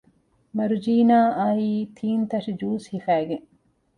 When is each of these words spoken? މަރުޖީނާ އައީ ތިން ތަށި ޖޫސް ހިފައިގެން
މަރުޖީނާ 0.55 1.17
އައީ 1.39 1.69
ތިން 1.97 2.25
ތަށި 2.31 2.51
ޖޫސް 2.59 2.87
ހިފައިގެން 2.93 3.45